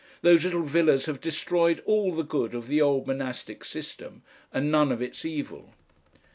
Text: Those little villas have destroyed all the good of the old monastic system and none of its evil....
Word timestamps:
Those 0.23 0.43
little 0.43 0.63
villas 0.63 1.05
have 1.05 1.21
destroyed 1.21 1.79
all 1.85 2.11
the 2.15 2.23
good 2.23 2.55
of 2.55 2.65
the 2.67 2.81
old 2.81 3.05
monastic 3.05 3.63
system 3.63 4.23
and 4.51 4.71
none 4.71 4.91
of 4.91 4.99
its 4.99 5.23
evil.... 5.25 5.75